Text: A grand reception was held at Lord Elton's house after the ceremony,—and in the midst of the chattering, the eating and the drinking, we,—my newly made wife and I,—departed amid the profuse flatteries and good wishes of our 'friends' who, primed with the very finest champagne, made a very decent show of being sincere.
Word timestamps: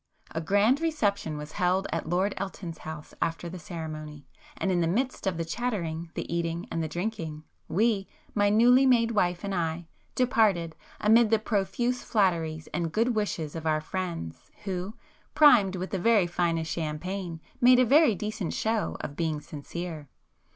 A 0.31 0.41
grand 0.41 0.81
reception 0.81 1.37
was 1.37 1.51
held 1.51 1.85
at 1.93 2.09
Lord 2.09 2.33
Elton's 2.37 2.79
house 2.79 3.13
after 3.21 3.49
the 3.49 3.59
ceremony,—and 3.59 4.71
in 4.71 4.81
the 4.81 4.87
midst 4.87 5.27
of 5.27 5.37
the 5.37 5.45
chattering, 5.45 6.09
the 6.15 6.25
eating 6.35 6.67
and 6.71 6.81
the 6.81 6.87
drinking, 6.87 7.43
we,—my 7.67 8.49
newly 8.49 8.87
made 8.87 9.11
wife 9.11 9.43
and 9.43 9.53
I,—departed 9.53 10.75
amid 10.99 11.29
the 11.29 11.37
profuse 11.37 12.01
flatteries 12.01 12.65
and 12.73 12.91
good 12.91 13.13
wishes 13.13 13.55
of 13.55 13.67
our 13.67 13.79
'friends' 13.79 14.49
who, 14.63 14.95
primed 15.35 15.75
with 15.75 15.91
the 15.91 15.99
very 15.99 16.25
finest 16.25 16.71
champagne, 16.71 17.39
made 17.61 17.77
a 17.77 17.85
very 17.85 18.15
decent 18.15 18.53
show 18.55 18.97
of 19.01 19.15
being 19.15 19.39
sincere. 19.39 20.09